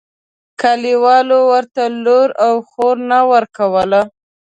[0.61, 4.01] کلیوالو ورته لور او خور نه ورکوله.